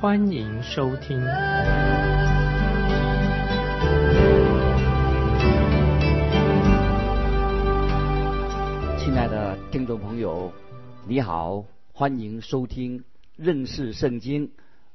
[0.00, 1.20] 欢迎收听。
[8.98, 10.50] 亲爱的听众朋友，
[11.06, 13.04] 你好，欢迎收听
[13.36, 14.52] 认识圣经，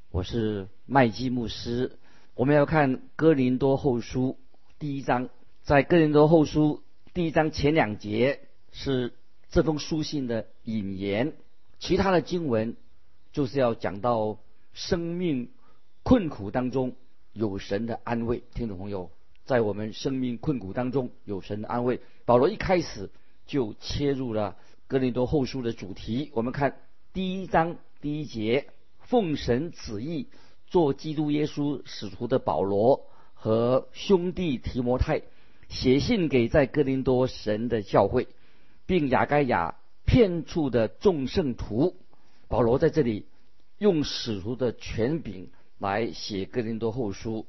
[0.10, 2.00] 我是麦基牧师。
[2.34, 4.40] 我们要看哥林多后书
[4.80, 5.30] 第一章，
[5.62, 6.82] 在哥林多后书。
[7.14, 8.40] 第一章前两节
[8.72, 9.14] 是
[9.52, 11.34] 这封书信的引言，
[11.78, 12.76] 其他的经文
[13.32, 14.40] 就是要讲到
[14.76, 15.52] 生命
[16.04, 16.96] 困苦当中
[17.32, 18.44] 有神的安慰。
[18.54, 19.10] 听众朋友，
[19.46, 22.02] 在我们生命困苦当中有神的安慰。
[22.26, 23.10] 保罗一开始
[23.48, 26.30] 就切入了哥林多后书的主题。
[26.34, 26.76] 我们看
[27.14, 28.68] 第一章第一节：
[29.00, 30.28] 奉神旨意
[30.68, 35.22] 做基督耶稣使徒的保罗和兄弟提摩太。
[35.70, 38.28] 写信给在哥林多神的教会，
[38.86, 41.96] 并雅该亚骗处的众圣徒，
[42.50, 43.26] 保罗在这里
[43.78, 47.46] 用使徒的权柄来写哥林多后书。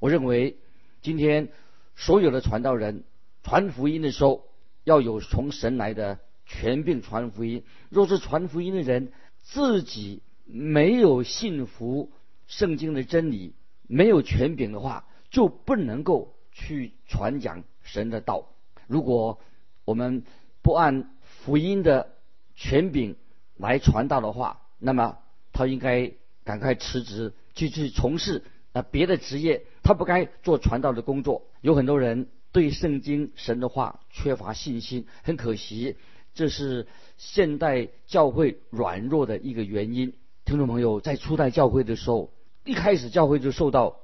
[0.00, 0.58] 我认为
[1.02, 1.48] 今天
[1.94, 3.04] 所有的传道人
[3.42, 4.48] 传福音的时候，
[4.84, 7.64] 要有从神来的权柄传福音。
[7.88, 12.10] 若是传福音的人自己没有信服
[12.46, 13.54] 圣经的真理，
[13.86, 16.32] 没有权柄的话，就不能够。
[16.58, 18.48] 去传讲神的道。
[18.86, 19.38] 如果
[19.84, 20.24] 我们
[20.62, 22.14] 不按福音的
[22.54, 23.14] 权柄
[23.58, 25.18] 来传道的话，那么
[25.56, 26.12] 他应该
[26.44, 29.64] 赶快辞职，去去从事啊别的职业。
[29.82, 31.46] 他不该做传道的工作。
[31.62, 35.96] 有很多人对圣经神的话缺乏信心，很可惜，
[36.34, 40.12] 这是现代教会软弱的一个原因。
[40.44, 42.32] 听众朋友，在初代教会的时候，
[42.64, 44.00] 一开始教会就受到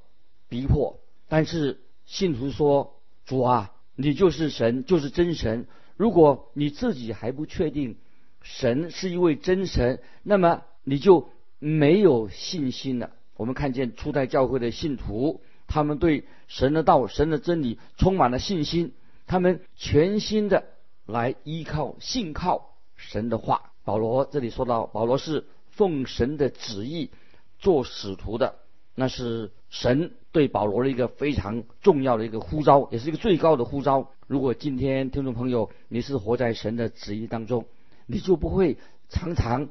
[0.49, 1.79] 逼迫，但是。
[2.05, 5.69] 信徒说：“主啊，你就是神，就是真神。
[5.97, 7.97] 如果你自己还不确定
[8.43, 11.31] 神是一位真神，那么你就
[11.63, 18.93] 没有信心了。”我们看见初代教会的信徒，他们对神的道、神的真理充满了信心，
[19.27, 20.65] 他们全心的
[21.07, 23.71] 来依靠、信靠神的话。
[23.85, 27.11] 保罗这里说到，保罗是奉神的旨意
[27.59, 28.57] 做使徒的。
[28.95, 34.11] 那是神对保罗的一个非常重要的一个呼召，也是一个最高的呼召。
[34.27, 37.65] 如果今天听众朋友你是活在神的旨意当中，
[38.07, 38.77] 你就不会
[39.09, 39.71] 常常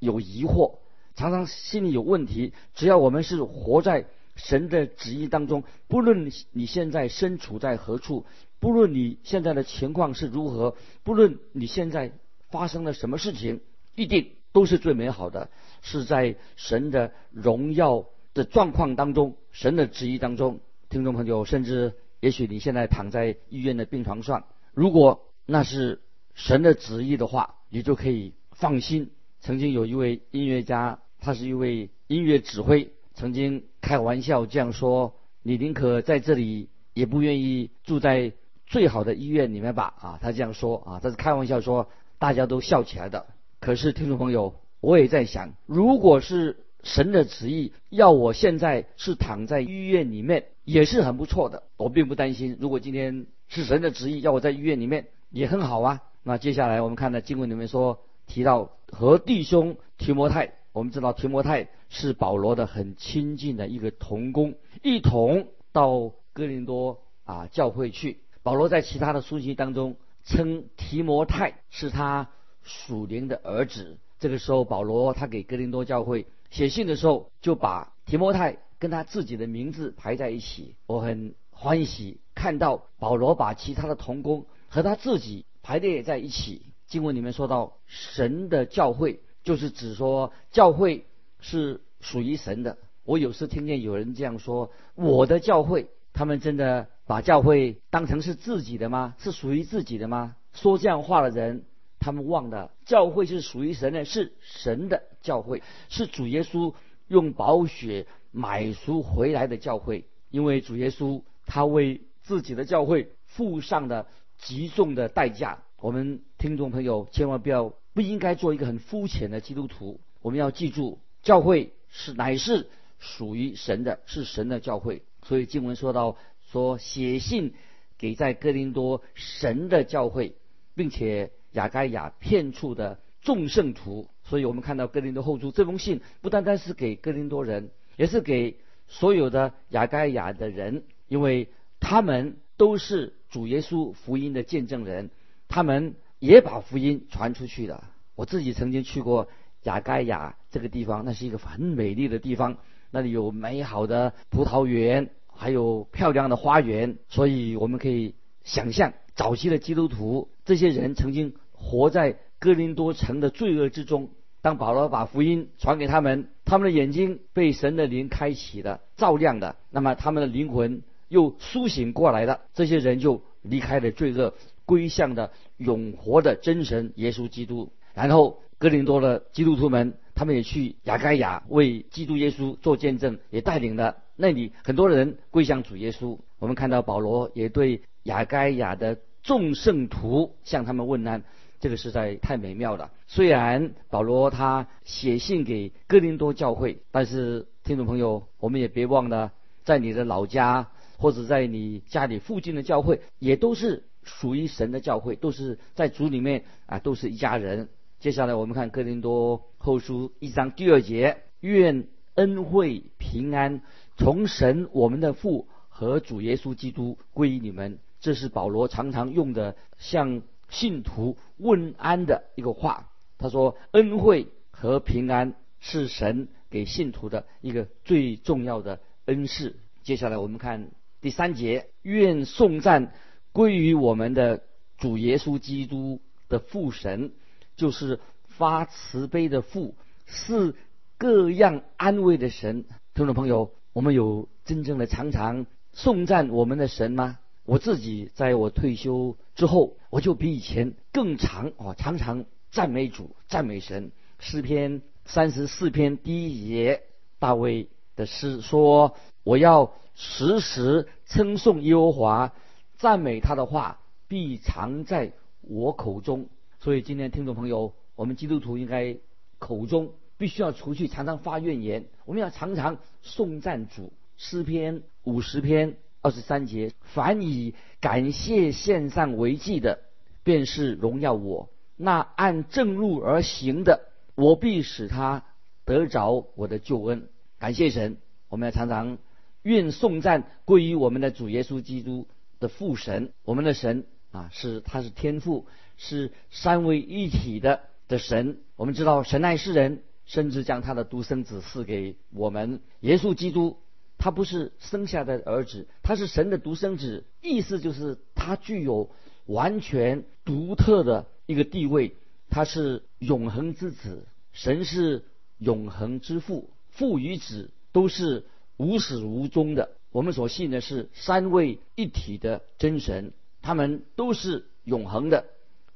[0.00, 0.78] 有疑惑，
[1.16, 2.52] 常常心里有问题。
[2.74, 4.06] 只要我们是活在
[4.36, 8.24] 神的旨意当中，不论你现在身处在何处，
[8.60, 12.12] 不论你现在的情况是如何，不论你现在
[12.50, 13.60] 发生了什么事情，
[13.96, 15.50] 一定都是最美好的，
[15.82, 18.06] 是在神的荣耀。
[18.34, 20.60] 的状况当中，神的旨意当中，
[20.90, 24.44] 听众朋友，甚至也许你现在躺在医院的病床上，
[24.74, 26.02] 如果那是
[26.34, 29.10] 神的旨意的话，你就可以放心。
[29.40, 38.32] 曾经有一位音乐家，他是一位音乐指挥，曾经开玩笑这样说：“你宁可在这里，也不愿意住在
[38.68, 41.88] 最好的医院里面吧？”啊，他这样说啊，他是开玩笑说，
[42.20, 43.26] 大家都笑起来的。
[43.58, 46.58] 可是听众朋友，我也在想，如果是。
[46.82, 51.64] 神的旨意要我现在是躺在医院里面，也是很不错的。
[51.76, 52.56] 我并不担心。
[52.60, 56.02] 如果今天是神的旨意要我在医院里面，也很好啊。
[56.22, 57.98] 那接下来我们看到经文里面说
[58.28, 68.20] 提到和弟兄提摩太，我们知道提摩太是保罗的很亲近的一个同工，一同到哥林多啊教会去。
[68.42, 72.28] 保罗在其他的书信当中称提摩太是他
[72.62, 73.96] 属灵的儿子。
[74.20, 76.26] 这个时候保罗他给哥林多教会。
[76.50, 86.66] 写信的时候就把提摩太跟他自己的名字排在一起，我很欢喜看到保罗把其他的同工和他自己排列在一起。
[86.86, 91.06] 经文里面说到神的教会，就是指说教会
[91.40, 92.76] 是属于神的。
[93.04, 99.14] 我有时听见有人这样说：“我的教会，他们真的把教会当成是自己的吗？
[99.18, 101.64] 是属于自己的吗？”说这样话的人。
[101.98, 106.72] 他们忘了，教会是属于神的，是神的教会，是主耶稣
[107.08, 110.04] 用宝血买赎回来的教会。
[110.30, 114.06] 因为主耶稣他为自己的教会付上了
[114.38, 115.62] 极重的代价。
[115.78, 120.00] 我们听众朋友千万不要不应该做一个很肤浅的基督徒。
[120.20, 125.00] 我们要记住，教会是乃是属于神的，是神的教会。
[125.22, 126.18] 所以经文说到
[126.52, 127.54] 说写信
[127.96, 130.36] 给在哥林多神的教会，
[130.74, 134.10] 并且雅该亚骗处的众圣徒。
[134.24, 138.58] 所以我们看到哥林多后书这封信不单单是给哥林多人，也是给
[138.88, 141.48] 所有的雅该亚的人，因为
[141.80, 145.08] 他们都是主耶稣福音的见证人，
[145.48, 147.84] 他们也把福音传出去了。
[148.14, 149.28] 我自己曾经去过
[149.64, 152.56] 雅盖亚这个地方，那是一个很美丽的地方，
[152.90, 156.98] 那里有美好的葡萄园，还有漂亮的花园。
[157.08, 158.14] 所以我们可以
[158.44, 164.10] 想象，早期的基督徒这些人曾经活在哥林多城的罪恶之中。
[164.40, 172.42] 当保罗把福音传给他们，他们的眼睛被神的灵开启了，照亮的，那么他们的灵魂又苏醒过来了。
[172.54, 174.34] 这些人就离开了罪恶，
[174.66, 177.72] 归向的永活的真神耶稣基督。
[177.94, 186.18] 然后，哥林多的基督徒们，他们也去雅盖亚为基督耶稣做见证，也带领了那里很多人归向主耶稣。
[186.38, 191.22] 我们看到保罗也对雅盖亚的众圣徒向他们问安，
[191.58, 192.90] 这个实在太美妙了。
[193.06, 199.32] 虽然保罗他写信给哥林多教会，但是听众朋友，我们也别忘了，
[199.64, 200.68] 在你的老家
[200.98, 207.68] 或者在你家里附近的教会，也都是属于神的教会，都是在主里面啊，都是一家人。
[208.00, 213.60] 接下来我们看哥林多后书一章第二节，愿恩惠平安
[213.96, 217.78] 从神我们的父和主耶稣基督归于你们。
[218.00, 222.88] 这是保罗常常用的向信徒问安的一个话。
[223.18, 229.56] 他说：恩惠和平安是神给信徒的一个最重要的恩赐。
[229.82, 230.70] 接下来我们看
[231.00, 232.92] 第三节，愿颂赞
[233.36, 234.40] 归于我们的
[234.78, 236.00] 主耶稣基督
[236.30, 237.12] 的父神。
[237.54, 239.74] 就是发慈悲的父，
[240.06, 240.54] 是
[240.96, 242.64] 各样安慰的神。
[242.94, 247.18] 听众朋友，我们有真正的常常颂赞我们的神吗？
[247.44, 253.90] 我自己在我退休之后，我就比以前更常啊，常常赞美主、赞美神。
[254.18, 256.82] 诗篇三十四篇第一节，
[257.18, 262.34] 大卫的诗说：“我要时时称颂耶和华，
[262.78, 266.28] 赞美他的话必藏在我口中。”
[266.60, 268.96] 所以今天听众朋友，我们基督徒应该
[269.38, 273.92] 口中必须要除去常常发怨言，我们要常常颂赞主。
[274.18, 279.80] 诗篇五十篇二十三节：凡以感谢献上为祭的，
[280.24, 285.24] 便是荣耀我；那按正路而行的，我必使他
[285.66, 287.08] 得着我的救恩。
[287.38, 287.98] 感谢神，
[288.30, 288.96] 我们要常常
[289.42, 292.08] 愿颂赞归于我们的主耶稣基督
[292.40, 295.46] 的父神，我们的神啊，是他是天父。
[295.78, 302.62] 是三位一体的的神，我们知道神爱世人，甚至将他的独生子赐给我们。
[302.80, 303.58] 耶稣基督，
[303.98, 308.90] 他不是生下的儿子，他是神的独生子，意思就是他具有
[309.26, 311.94] 完全独特的一个地位，
[312.30, 315.04] 他是永恒之子，神是
[315.36, 318.24] 永恒之父，父与子都是
[318.56, 319.72] 无始无终的。
[319.96, 325.24] 我们所信的是三位一体的真神，他们都是永恒的。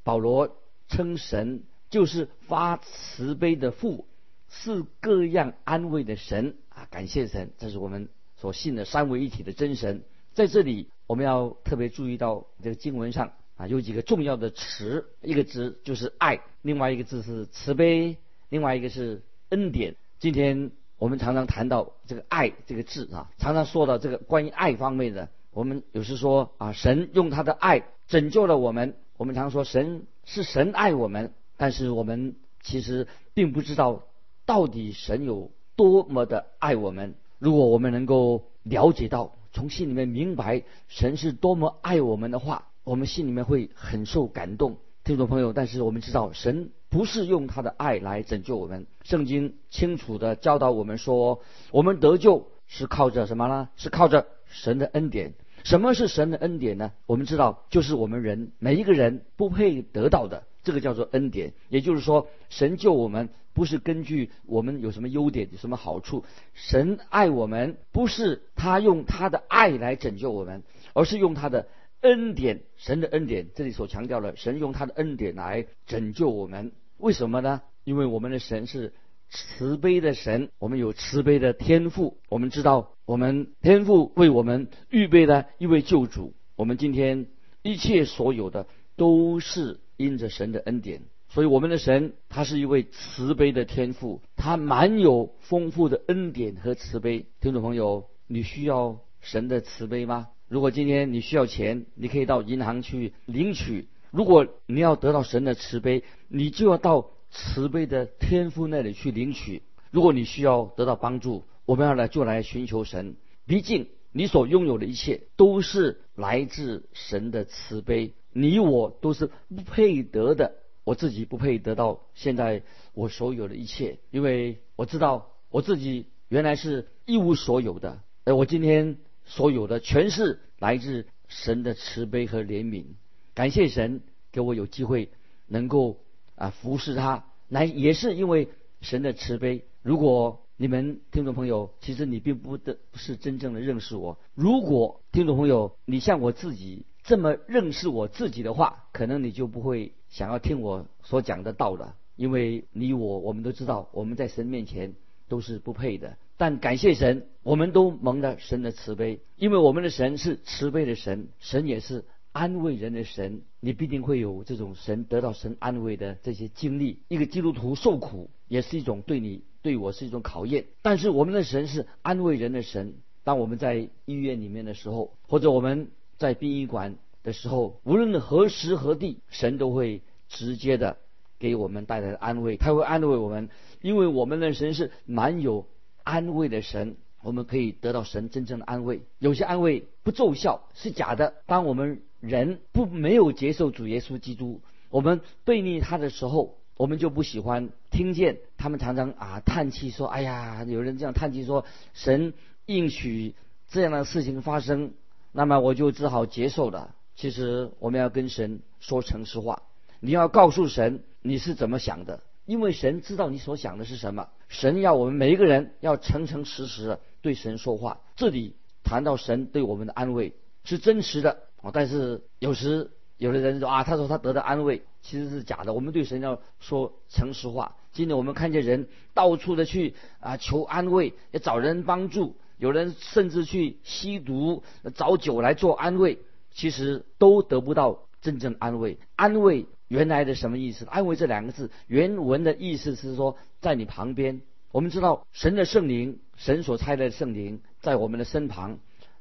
[0.02, 0.58] 保罗
[0.88, 4.06] 称神就是发慈悲的父，
[4.50, 6.86] 是各样安慰的神啊！
[6.90, 10.02] 感谢神，这是我们所信的三位一体的真神。
[10.34, 18.18] 在这里，我们要特别注意到这个经文上啊，有几个重要的词，一个字就是爱，另外一个字是慈悲，
[18.50, 19.96] 另外一个是恩典。
[20.18, 28.94] 今天我们常常谈到这个爱这个字啊，常常说到这个关于爱方面的，我们有时说啊，神用他的爱拯救了我们。
[29.16, 34.04] 我们常说神是神爱我们，但是我们其实并不知道
[34.44, 37.14] 到底神有多么的爱我们。
[37.38, 44.76] 如果我们能够了解到，从心里面明白神是多么爱我们的话，我们心里面会很受感动。
[45.02, 48.86] 听众朋友，但是我们知道神不是用他的爱来拯救我们。
[49.04, 53.68] 圣经清楚的教导我们说，我们得救是靠着什么呢？
[53.76, 55.34] 是靠着神的恩典。
[55.62, 56.92] 什么是神的恩典呢？
[57.06, 61.52] 我们知道，就是我们人每一个人不配得到的，这个叫做恩典。
[61.68, 70.62] 也就是说，神救我们不是根据我们有什么优点、有什么好处，神爱我们不是他用他的爱来拯救我们，
[70.94, 71.68] 而是用他的
[72.00, 72.62] 恩典。
[72.76, 76.72] 神的恩典，这里所强调的，神用他的恩典来拯救我们。
[76.98, 77.62] 为什么呢？
[77.84, 78.92] 因为我们的神是。
[79.32, 82.18] 慈悲的神，我们有慈悲的天赋。
[82.28, 86.34] 我们知道，我们天赋为我们预备了一位救主。
[86.56, 87.28] 我们今天
[87.62, 88.66] 一切所有的
[88.96, 91.02] 都是因着神的恩典。
[91.28, 97.26] 所以我们的神他是一位慈悲的天赋，他满有丰富的恩典和慈悲。
[97.40, 100.26] 听众朋友，你需要神的慈悲吗？
[100.50, 103.86] 如果今天你需要钱，你可以到银行去领取。
[104.10, 109.62] 如果你要得到神的慈悲，你就要到慈悲的天父那里去领取。
[109.92, 113.14] 如果你需要得到帮助，我们要来就来寻求神。
[113.46, 120.56] 毕竟你所拥有的一切都是来自神的慈悲，你我都是不配得的。
[120.82, 128.00] 我自己不配得到现在我所有的一切，因为我知道我自己原来是一无所有的。
[128.24, 128.96] 而我今天
[129.30, 132.84] 所有的全是来自神的慈悲和怜悯。
[133.32, 135.10] 感谢神给我有机会
[135.46, 136.00] 能够
[136.34, 138.48] 啊服侍他，来也是因为
[138.80, 139.64] 神的慈悲。
[139.82, 144.18] 如果你们听众朋友，其实你并不的不是真正的认识我。
[144.34, 151.94] 如果听众朋友你像我自己这么认识我自己的话，可能你就不会想要听我所讲的道了。
[152.16, 154.94] 因为你我我们都知道，我们在神面前
[155.30, 156.18] 都是不配的。
[156.36, 162.04] 但感谢神，我们都蒙了神的慈悲，因为我们的神是慈悲的神，神也是。
[162.32, 167.00] 安慰人的神，你必定会有这种神得到神安慰的这些经历。
[167.08, 170.66] 一个基督徒受苦也是一种对你对我是一种考验。
[170.80, 172.94] 但是我们的神是安慰人的神。
[173.24, 176.94] 当我们在医院里面的时候，或者我们在殡仪馆
[177.24, 180.98] 的时候，无论何时何地，神都会直接的
[181.40, 182.56] 给我们带来的安慰。
[182.56, 183.48] 他会安慰我们，
[183.80, 185.66] 因为我们的神是蛮有
[186.04, 186.96] 安慰的神。
[187.22, 189.02] 我们可以得到神真正的安慰。
[189.18, 191.34] 有些安慰不奏效，是假的。
[191.44, 202.32] 当我们人不没有接受主耶稣基督，我们背逆他的时候，我们就不喜欢听见他们常常啊叹气说：“哎呀，有人这样叹气说，神
[202.64, 203.34] 应许
[203.68, 204.94] 这样的事情发生，
[205.30, 209.64] 那么我就只好接受了。”其实我们要跟神说诚实话，
[210.00, 214.28] 你要告诉神你是怎么想的，因为神知道你所想的是什么。
[214.48, 218.00] 神要我们每一个人要诚诚实实的对神说话。
[218.16, 220.34] 这里谈到神对我们的安慰
[220.64, 221.42] 是真实的。
[221.62, 225.74] 哦，但是有时有的人说啊，他说他得到安慰，其实是假的。
[225.74, 227.76] 我们对神要说诚实话。
[227.92, 234.62] 今天我们看见人到处的去啊求安慰，要找人帮助，有人甚至去吸毒
[234.94, 236.18] 找酒来做安慰，
[236.50, 238.98] 其实都得不到真正安慰。
[239.16, 240.86] 安慰原来的什么意思？
[240.86, 244.40] 安慰这两个字原文的意思是说在你旁边。
[244.72, 248.78] 我们知道神的圣灵，神所差的圣灵在我们的身旁，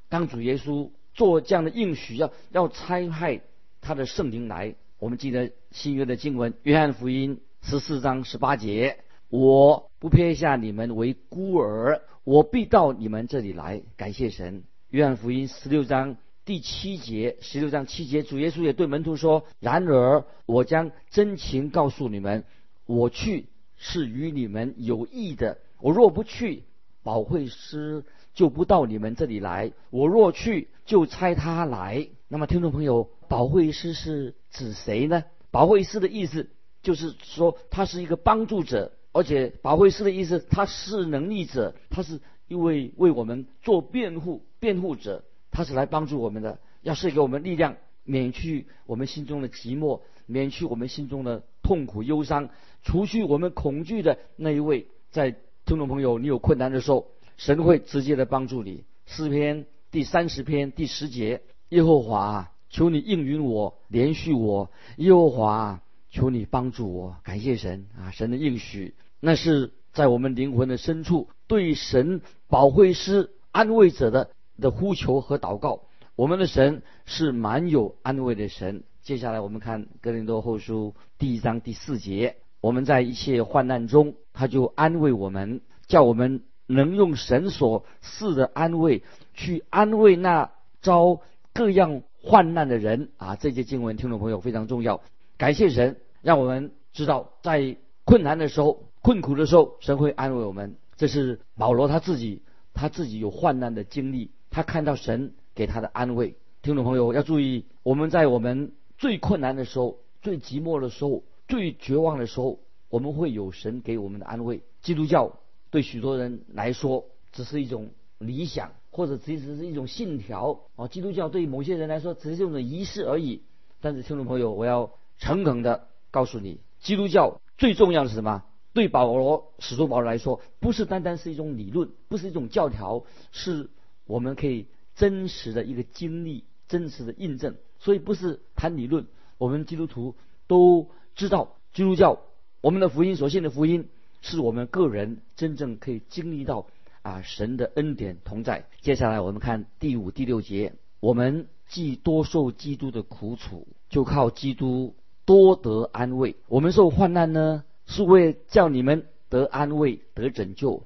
[0.07, 0.91] 当主耶稣。
[1.15, 3.41] 做这样的应许，要要差派
[3.81, 4.75] 他的圣灵来。
[4.99, 14.63] 我们记得新约的经文，约翰福音十四章十八节：“我不撇下你们为孤儿，我必到你们这里来。”感谢神。
[14.91, 16.15] 约翰福音十六章
[16.49, 22.43] 第七节，十六章七节，主耶稣也对门徒说：“然而我将真情告诉你们，
[22.87, 25.59] 我去是与你们有益的。
[25.79, 26.63] 我若不去，
[27.03, 28.03] 保惠师。”
[28.33, 29.73] 就不到你们这里来。
[29.91, 32.07] 我若去，就差他来。
[32.27, 35.25] 那么，听众朋友，保惠师是指谁呢？
[35.51, 36.49] 保惠师的意思
[36.81, 52.49] 就是说，他是一个帮助者，而且保惠师的意思，他是能力者，他是一位为我们做辩护、辩护者，他是来帮助我们的，要是给我们力量，免去我们心中的寂寞，免去我们心中的痛苦、忧伤，
[52.83, 54.87] 除去我们恐惧的那一位。
[55.11, 57.07] 在听众朋友，你有困难的时候。
[57.37, 58.83] 神会直接的帮助你。
[59.05, 64.69] 诗篇第三十篇第十节：耶和华，求你应允我，连续我。
[64.97, 67.15] 耶和华，求你帮助我。
[67.23, 68.11] 感谢神啊！
[68.11, 75.83] 神的应许，那是在我们灵魂的深处对神保惠师、安慰者的的呼求和祷告。
[76.15, 78.83] 我们的神是蛮有安慰的神。
[79.01, 86.43] 接下来我们看哥林多后书第一章第四节：我们在一切患难中，他就安慰我们，叫我们。
[86.71, 89.01] 能用神所赐的安慰
[89.33, 90.51] 去安慰那
[90.83, 91.19] 遭
[91.51, 93.35] 各样患难的人啊！
[93.35, 95.01] 这些经文，听众朋友非常重要。
[95.39, 97.75] 感谢神，让我们知道在
[98.05, 100.75] 困难的时候、困苦的时候，神会安慰我们。
[100.95, 102.43] 这是保罗他自己，
[102.75, 106.35] 他自己有患难的经历，他看到神给他的安慰。
[106.61, 114.61] 听众朋友要注意，我们在我们最困难的时候、最寂寞的时候、最绝望的时候，我们会有神给我们的安慰。
[114.81, 115.31] 基督教。
[115.71, 120.89] 对许多人来说，只是一种理想，或者其实是一种信条啊。
[120.89, 123.43] 基督教对于某些人来说，只是一种仪式而已。
[123.79, 128.43] 但是，听众朋友，我要诚恳的告诉你，基督教最重要的是什么？
[128.73, 133.69] 对保罗使徒保罗来说，不是单单是一种理论，不是一种教条，是
[134.09, 137.55] 我们可以真实的一个经历，真实的印证。
[137.77, 139.05] 所以，不是谈理论。
[139.37, 140.15] 我们基督徒
[140.47, 142.19] 都知道，基督教，
[142.59, 143.87] 我们的福音所信的福音，
[144.21, 146.65] 是我们个人真正可以经历到
[147.03, 148.65] 啊神的恩典同在。
[148.81, 156.35] 接下来我们看第五、第六节，我们既多受基督的苦楚，就靠基督多得安慰。
[156.47, 160.83] 我们受患难呢，是为叫你们得安慰、得拯救。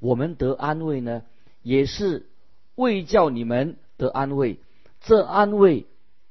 [0.00, 1.22] 我们得安慰呢，
[1.62, 2.26] 也是
[2.74, 4.58] 为叫你们得安慰。
[5.00, 5.86] 这安慰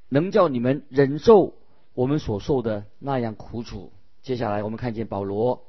[0.09, 1.53] 能叫你们忍受
[1.93, 3.91] 我们所受的那样苦楚。
[4.21, 5.63] 接下来我们看见保罗，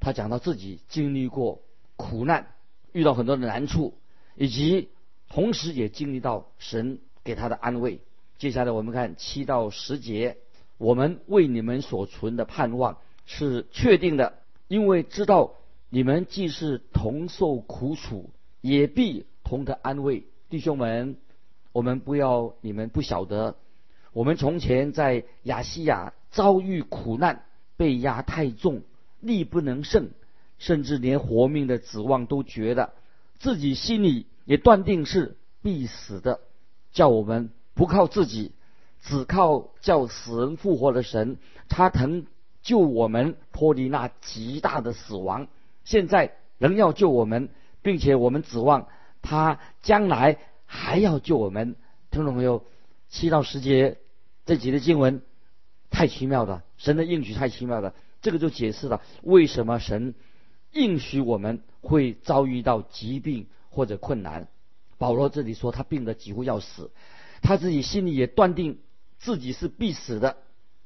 [0.00, 1.62] 他讲到自己经历过
[1.96, 2.46] 苦难，
[2.92, 3.94] 遇到很多的难处，
[4.34, 4.88] 以及
[5.28, 8.00] 同时也经历到神给他的安慰。
[8.38, 10.38] 接下来我们看七到十节，
[10.78, 15.54] 我们为你们所存的盼望是确定的，因为知道。
[15.90, 18.28] 你们既是同受苦楚，
[18.60, 21.16] 也必同得安慰，弟兄们，
[21.72, 23.56] 我们不要你们不晓得，
[24.12, 27.46] 我们从前在亚细亚遭遇苦难，
[27.78, 28.82] 被压太重，
[29.20, 30.10] 力不能胜，
[30.58, 32.92] 甚至连活命的指望都觉得
[33.38, 36.40] 自己心里也断定是必死的，
[36.92, 38.52] 叫我们不靠自己，
[39.00, 41.38] 只靠叫死人复活的神，
[41.70, 42.26] 他曾
[42.60, 45.48] 救我们脱离那极大的死亡。
[45.84, 47.48] 现在仍要救我们，
[47.80, 48.88] 并且我们指望
[49.22, 51.76] 他将来还要救我们。
[52.10, 52.64] 听众朋友？
[53.08, 53.98] 七到十节
[54.44, 55.22] 这几节经文
[55.90, 57.94] 太奇妙了，神的应许太奇妙了。
[58.20, 60.14] 这个就解释了为什么神
[60.72, 64.48] 应许我们会遭遇到疾病或者困难。
[64.98, 66.90] 保罗这里说他病得几乎要死，
[67.42, 68.80] 他自己心里也断定
[69.18, 70.36] 自己是必死的。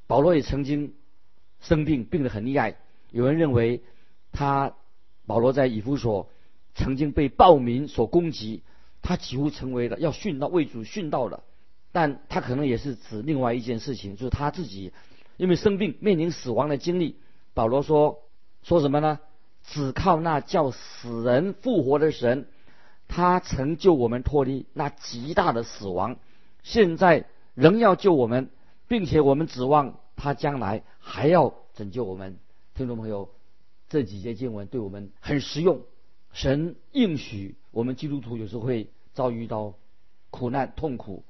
[0.07, 0.95] 保罗也曾经
[1.61, 2.77] 生病，病得很厉害。
[3.11, 3.83] 有人认为
[4.33, 4.75] 他。
[5.25, 6.29] 保罗在以弗所
[6.75, 8.63] 曾经被暴民所攻击，
[9.03, 11.43] 他几乎成为了要殉道为主殉道了。
[11.93, 14.93] 但他可能也是指另外一件事情，就是他自己
[15.37, 17.17] 因为生病面临死亡的经历。
[17.55, 18.21] 保罗说
[18.63, 19.19] 说什么呢？
[19.65, 22.47] 只靠那叫死人复活的神，
[23.09, 26.17] 他曾救我们脱离那极大的死亡，
[26.63, 28.51] 现在仍要救我们，
[28.89, 32.39] 并且我们指望他将来还要拯救我们。
[32.75, 33.29] 听众朋友。
[33.89, 35.83] 这几节经文对我们很实用。
[36.33, 39.75] 神应许我们基督徒有时候会遭遇到
[40.31, 41.25] 苦难、痛苦，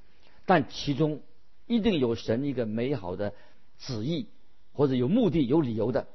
[0.45, 1.21] 但其中
[1.67, 3.33] 一定有神一个美好的
[3.77, 4.27] 旨意，
[4.71, 6.07] 或者有目的、有理由的。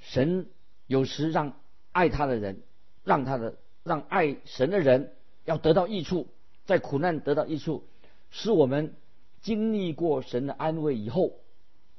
[0.00, 0.46] 神
[0.86, 1.54] 有时让
[1.92, 2.60] 爱他的人，
[3.02, 5.14] 让他的让爱神的人
[5.44, 6.28] 要得到益处，
[6.66, 7.84] 在苦难得到益处，
[8.30, 8.94] 使我们
[9.40, 11.32] 经历过神的安慰以后，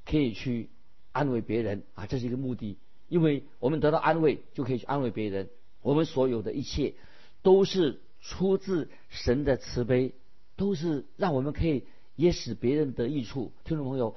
[0.05, 0.69] 可以去
[1.11, 2.77] 安慰别人啊，这是一个目的。
[3.07, 5.49] 因为我们得到安慰，就可以去安慰别人。
[5.81, 6.93] 我们所有的一切，
[7.41, 10.13] 都是出自神的慈悲，
[10.55, 13.51] 都是让我们可以也使别人得益处。
[13.63, 14.15] 听众朋友，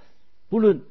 [0.49, 0.83] 不论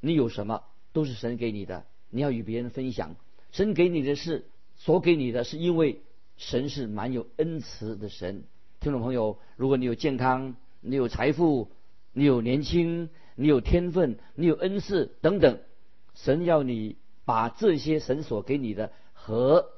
[0.00, 0.62] 你有什么，
[0.92, 3.16] 都是神给你的，你要与别人分享。
[3.52, 6.00] 神给你的是所给你的，是因为
[6.36, 8.44] 神是蛮有恩慈的神。
[8.80, 11.70] 听众朋友，如果你有健康，你有财富，
[12.12, 15.60] 你有年轻，你有天分，你有恩赐等等，
[16.14, 16.96] 神要你。
[17.26, 19.72] 把这些神所给你的和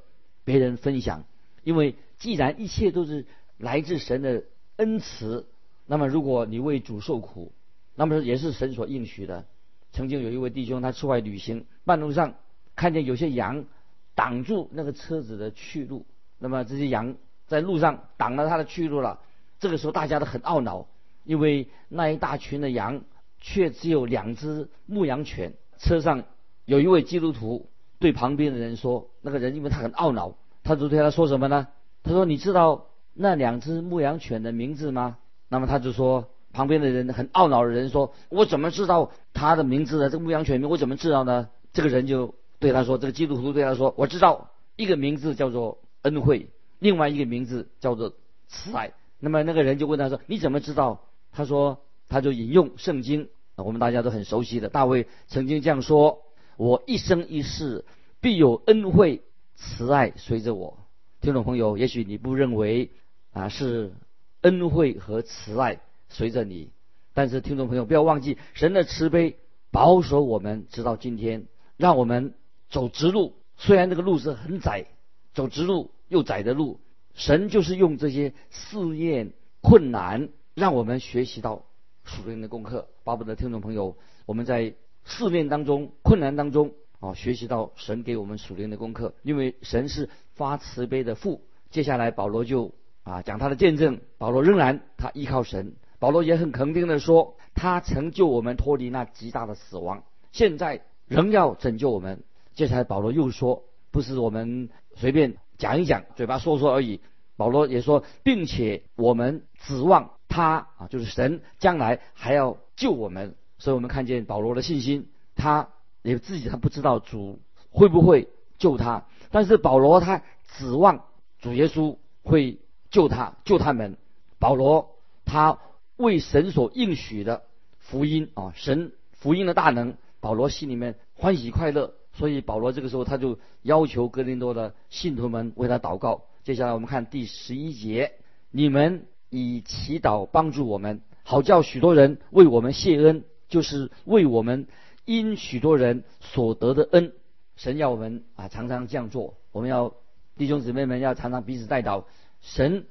[0.48, 1.24] 别人分享，
[1.62, 3.26] 因为既然一切都是
[3.58, 4.44] 来自神的
[4.76, 5.46] 恩慈，
[5.84, 7.52] 那么如果你为主受苦，
[7.94, 9.44] 那么也是神所应许的。
[9.92, 12.36] 曾经有一位弟兄，他出外旅行，半路上
[12.74, 13.66] 看见有些羊
[14.14, 16.06] 挡住那个车子的去路，
[16.38, 19.20] 那么这些羊在路上挡了他的去路了。
[19.60, 20.88] 这个时候大家都很懊恼，
[21.24, 23.02] 因为那一大群的羊
[23.38, 26.24] 却只有两只牧羊犬，车上。
[26.64, 31.66] 有一位基督徒对旁边的人说：“那个人因为他很懊恼，他就对他说什么呢？
[32.04, 35.18] 他说：‘你知道那两只牧羊犬的名字吗？’
[35.50, 40.10] 那么他就说，旁边的人很懊恼的人说：‘我怎么知道他的名字呢？
[40.10, 48.12] 这个牧羊犬名我怎么知道呢？’这个人就对他说：‘这个基督徒对他说，我知道一个名字叫做恩惠，另外一个名字叫做
[48.46, 51.00] 慈爱。’那么那个人就问他说：‘你怎么知道？’
[51.32, 56.20] 他说，他就引用圣经，我们大家都很熟悉的，大卫曾经这样说。”
[56.58, 57.84] 我一生一世
[58.20, 59.22] 必有恩惠
[59.54, 60.76] 慈爱随着我，
[61.20, 62.90] 听众朋友，也许你不认为
[63.32, 63.92] 啊是
[64.40, 66.70] 恩惠和慈爱随着你，
[67.14, 69.36] 但是听众朋友不要忘记，神的慈悲
[69.70, 72.34] 保守我们直到今天，让我们
[72.68, 73.34] 走直路。
[73.56, 74.86] 虽然这个路是很窄，
[75.34, 76.80] 走直路又窄的路，
[77.14, 81.66] 神就是用这些试验困难，让我们学习到
[82.02, 82.88] 属灵的功课。
[83.04, 84.74] 巴不得听众朋友，我们在。
[85.08, 89.14] 试炼当中、困难当中，啊，学习到神给我们属灵的功课。
[89.22, 91.42] 因为神是发慈悲的父。
[91.70, 94.00] 接下来保罗就啊讲他的见证。
[94.18, 95.74] 保罗仍然他依靠神。
[95.98, 100.04] 保罗也很肯定的说，他曾救我们脱离那极大的死亡。
[100.30, 102.22] 现在仍要拯救我们。
[102.54, 107.00] 接下来保罗又说，不是我们随便讲一讲，嘴巴说说而已。
[107.36, 113.34] 保罗也说，并且我们指望他啊，就是神将来还要救我们。
[113.58, 115.68] 所以我们看见保罗的信心，他
[116.02, 117.40] 也自己他不知道主
[117.70, 120.22] 会不会救他，但是保罗他
[120.56, 121.04] 指望
[121.40, 122.58] 主耶稣会
[122.90, 123.96] 救他，救他们。
[124.38, 125.58] 保罗他
[125.96, 127.42] 为神所应许的
[127.78, 131.94] 福音啊，神福音的大能，保罗心里面欢喜快乐。
[132.14, 136.24] 所以保罗这个时候他就要求哥林多的信徒们为他祷告。
[136.42, 138.12] 接下来我们看第十一节：
[138.50, 144.66] 你们以祈祷帮助我们，好叫许多人为我们谢恩，就是为我们
[145.04, 147.12] 因许多人所得的恩。
[147.56, 149.34] 神要我们啊常常这样做。
[149.52, 149.94] 我们要
[150.36, 152.04] 弟兄姊妹们要常常彼此代祷。
[152.40, 152.86] 神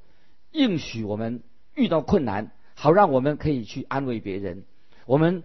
[0.52, 1.44] 应许我们
[1.74, 4.66] 遇到困难，好让我们可以去安慰别人。
[5.06, 5.44] 我们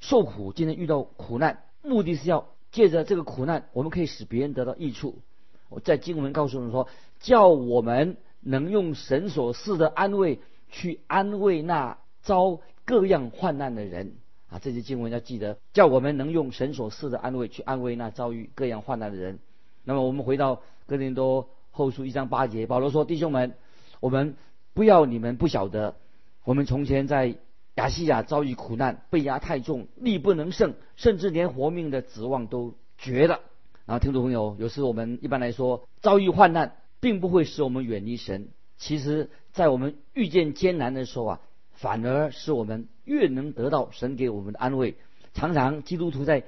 [0.00, 5.20] 受苦，今天遇到苦难，目的是要借着这个苦难，我们可以使别人得到益处。
[5.68, 6.88] 我在经文告诉我们说。
[7.18, 10.38] 叫我们能用神所赐的安慰
[10.68, 14.16] 去安慰那遭各样患难的人
[14.48, 14.58] 啊！
[14.58, 19.38] 这些经文要记得，叫我们能用神所赐的安慰去安慰那遭遇各样患难的人。
[19.84, 23.54] 那么我们回到哥林多后书一章八节，保罗说：“弟兄们，
[24.00, 24.36] 我们
[24.74, 25.96] 不要你们不晓得，
[26.44, 27.36] 我们从前在
[27.74, 33.40] 亚细亚遭遇苦难，被压太重，力不能胜，甚至连活命的指望都绝了。”
[33.86, 36.76] 然后听众朋友，有时我们一般来说遭遇患难。
[36.98, 38.48] 并不会使我们远离神。
[38.78, 41.40] 其实，在我们遇见艰难的时候啊，
[41.76, 44.96] 反而使我们越能得到神给我们的安慰。
[45.32, 46.44] 常常基督徒在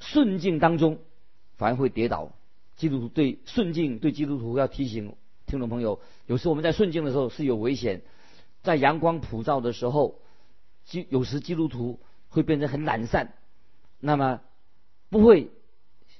[0.00, 0.98] 顺境当中，
[1.56, 2.32] 反而会跌倒。
[2.76, 5.14] 基督徒对顺境对基督徒要提醒
[5.46, 8.02] 听众朋友：有时我们在顺境的时候是有危险，
[8.62, 10.18] 在阳光普照的时候，
[10.84, 12.00] 基有时基督徒
[12.30, 13.34] 会变成很懒散，
[14.00, 14.40] 那么
[15.10, 15.50] 不会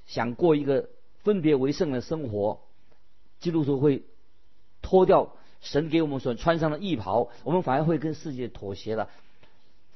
[0.06, 0.90] 想过一个
[1.22, 2.60] 分别为圣的生活。
[3.40, 4.04] 基督徒会
[4.80, 9.08] 脱掉神给我们所穿上的衣袍，我们反而会跟世界妥协了。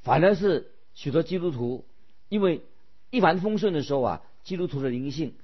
[0.03, 1.85] 反而是许多基督徒，
[2.29, 2.63] 因为
[3.11, 5.35] 一帆风顺的时候啊，基督徒的灵性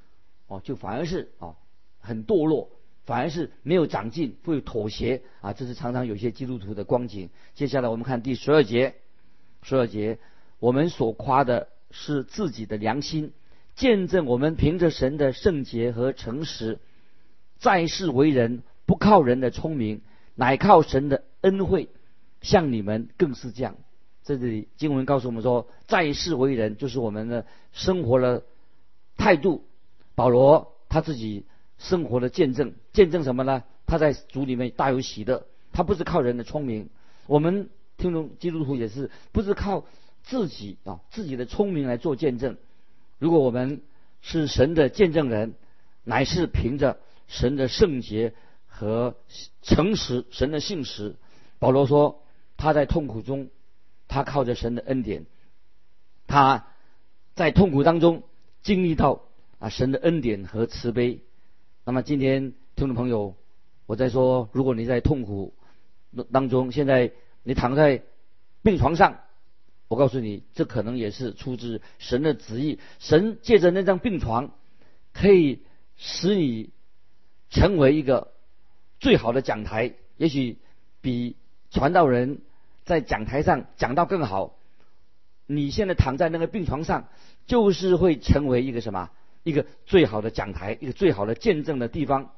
[0.48, 1.54] 哦，就反而是啊
[2.00, 2.70] 很堕落，
[3.04, 5.52] 反而是没有长进，会妥协啊。
[5.52, 7.28] 这是常常有些基督徒的光景。
[7.54, 8.94] 接下来我们看第十二节，
[9.62, 10.18] 十二节，
[10.58, 13.32] 我们所夸的是自己的良心，
[13.76, 16.78] 见证我们凭着神的圣洁和诚实。
[17.58, 20.02] 在世为人，不靠人的聪明，
[20.34, 21.88] 乃靠神的恩惠。
[22.40, 23.76] 像你们更是这样。
[24.22, 28.42] 在这里经文告诉我们说，在世为人就是我们的生活的
[29.16, 29.64] 态度。
[30.14, 31.44] 保罗他自己
[31.78, 33.64] 生活的见证，见证什么呢？
[33.86, 35.46] 他在主里面大有喜乐。
[35.72, 36.90] 他不是靠人的聪明。
[37.26, 39.84] 我们听众基督徒也是不是靠
[40.22, 42.56] 自己啊自己的聪明来做见证。
[43.18, 43.80] 如果我们
[44.20, 45.54] 是神的见证人，
[46.04, 46.98] 乃是凭着。
[47.26, 48.34] 神的圣洁
[48.76, 49.14] 和
[49.62, 51.14] 诚实，神的信实。
[51.60, 52.24] 保罗说，
[52.56, 53.50] 他在痛苦中，
[54.08, 55.26] 他靠着神的恩典，
[56.26, 56.66] 他
[57.36, 58.24] 在痛苦当中
[58.62, 59.22] 经历到
[59.60, 61.20] 啊神的恩典和慈悲。
[61.84, 63.36] 那么今天听众朋友，
[63.86, 65.54] 我在说，如果你在痛苦
[66.32, 67.12] 当中，现在
[67.44, 68.02] 你躺在
[68.62, 69.20] 病床上，
[69.86, 72.80] 我告诉你，这可能也是出自神的旨意。
[72.98, 74.50] 神借着那张病床，
[75.12, 75.62] 可以
[75.96, 76.74] 使你。
[77.50, 78.32] 成为一个
[79.00, 80.58] 最好的讲台，也许
[81.00, 81.36] 比
[81.70, 82.40] 传道人
[82.84, 84.56] 在讲台上讲到更好。
[85.46, 87.08] 你现在躺在那个病床上，
[87.46, 89.10] 就是会成为一个什么？
[89.42, 92.30] 一个最好的讲台，一个最好的见证的地方。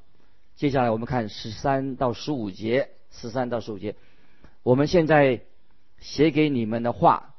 [0.57, 3.95] 接下来我们看十三到十五节，十三到十五节，
[4.63, 5.43] 我们现在
[6.01, 7.35] 写给你们的话，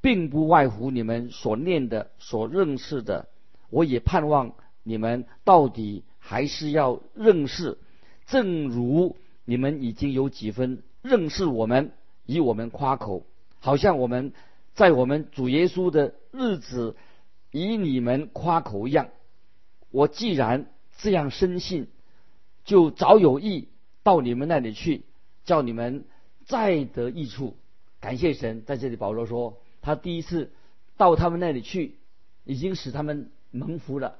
[0.00, 3.28] 并不外乎你们所念的、所认识的。
[3.70, 6.04] 我也盼望你们到底。
[6.22, 7.78] 还是要认识，
[8.30, 11.92] 正如你们已经有几分认识我们，
[12.26, 13.26] 以我们夸口，
[13.58, 14.32] 好像我们
[14.72, 16.94] 在我们主耶稣的日子
[17.50, 19.08] 以你们夸口一样。
[19.90, 21.88] 我既然这样深信，
[22.64, 23.68] 就早有意
[24.04, 25.02] 到你们那里去，
[25.44, 26.04] 叫你们
[26.46, 27.56] 再得益处。
[27.98, 30.52] 感谢神，在这里保罗说，他第一次
[30.96, 31.96] 到他们那里去，
[32.44, 34.18] 已经使他们蒙福了。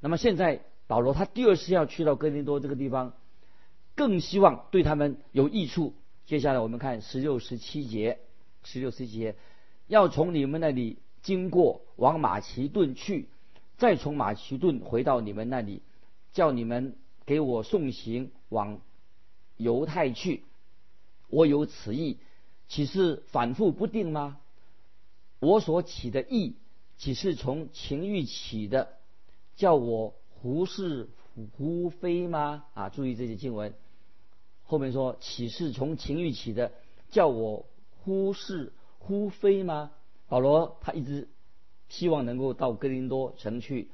[0.00, 0.62] 那么现在。
[0.86, 3.14] 保罗他第二次要去到哥林多这个地方，
[3.94, 5.94] 更希望对他们有益处。
[6.26, 8.18] 接下来我们看十六、十七节，
[8.62, 9.36] 十六、十七节，
[9.86, 13.28] 要从你们那里经过，往马其顿去，
[13.78, 15.82] 再从马其顿回到你们那里，
[16.32, 18.80] 叫你们给我送行往
[19.56, 20.42] 犹太去。
[21.28, 22.18] 我有此意，
[22.68, 24.38] 岂是反复不定吗？
[25.40, 26.54] 我所起的意，
[26.96, 28.96] 岂是从情欲起的，
[29.56, 31.08] 叫我胡是
[31.56, 32.64] 胡非吗？
[32.74, 33.74] 啊，注意这些经文，
[34.64, 36.72] 后面说岂是从情欲起的，
[37.10, 37.66] 叫我
[38.02, 39.90] 忽是忽非吗？
[40.28, 41.28] 保罗他一直
[41.88, 43.90] 希望能够到哥林多城去，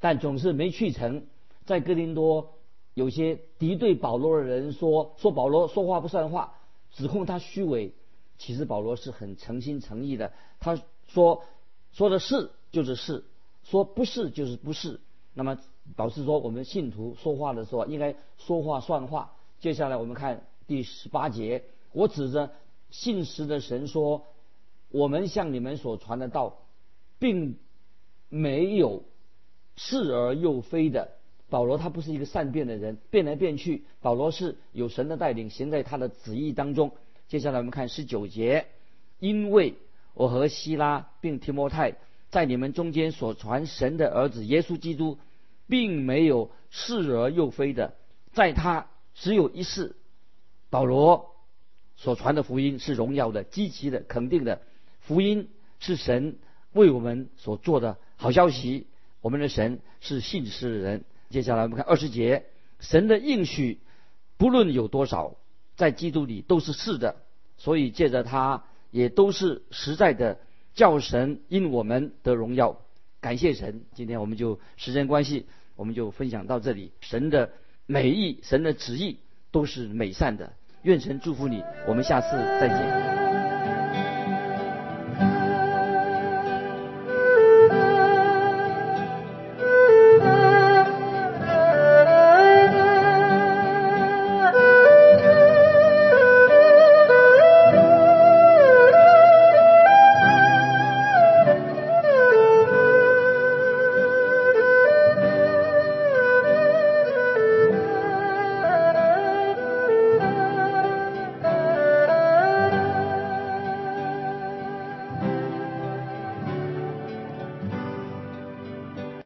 [0.00, 1.26] 但总是没去成。
[1.64, 2.54] 在哥林多，
[2.94, 6.54] 有些敌对保罗的人说说保罗说话不算话，
[6.90, 7.94] 指控他虚伪。
[8.38, 11.44] 其实保罗是很诚心诚意的，他说
[11.92, 13.24] 说的是就是是，
[13.62, 15.00] 说不是就是不是。
[15.34, 15.58] 那么
[15.96, 19.32] 导致说我们信徒说话的时候应该说话算话。
[19.60, 22.50] 接下来我们看第十八节，我指着
[22.90, 24.26] 信实的神说，
[24.90, 26.58] 我们向你们所传的道，
[27.18, 27.56] 并
[28.28, 29.02] 没有
[29.76, 31.12] 是而又非的。
[31.48, 33.84] 保罗他不是一个善变的人，变来变去。
[34.00, 36.92] 保罗是有神的带领，行在他的旨意当中。
[37.28, 38.66] 接下来我们看十九节，
[39.18, 39.74] 因为
[40.14, 41.96] 我和希拉并提摩太
[42.32, 45.18] 在你们中间所传神的儿子耶稣基督，
[45.68, 47.94] 并没有是而又非的，
[48.32, 49.94] 在他只有一世。
[50.70, 51.36] 保罗
[51.96, 54.62] 所传的福音是荣耀的、积极的、肯定的。
[55.00, 56.38] 福音是神
[56.72, 58.86] 为我们所做的好消息。
[59.20, 61.04] 我们的神是信实的人。
[61.28, 62.46] 接下来我们看二十节，
[62.80, 63.78] 神的应许
[64.38, 65.36] 不论有多少。
[65.74, 67.16] 在基督里都是是的，
[67.56, 70.38] 所以借着他也都是实在的，
[70.74, 72.78] 叫神因我们得荣耀，
[73.20, 73.82] 感谢神。
[73.94, 76.92] 今天我们就时间关系，我们就分享到这里。
[77.00, 77.50] 神的
[77.86, 79.18] 美意，神的旨意
[79.50, 80.52] 都是美善的。
[80.82, 83.41] 愿神祝福你，我们下次再见。